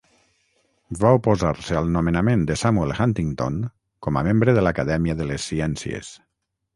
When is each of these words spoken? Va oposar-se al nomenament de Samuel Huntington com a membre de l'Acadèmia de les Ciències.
Va 1.01 1.09
oposar-se 1.17 1.75
al 1.81 1.91
nomenament 1.97 2.45
de 2.51 2.57
Samuel 2.61 2.93
Huntington 2.97 3.59
com 4.07 4.17
a 4.17 4.23
membre 4.29 4.57
de 4.59 4.65
l'Acadèmia 4.69 5.17
de 5.21 5.29
les 5.33 5.47
Ciències. 5.53 6.11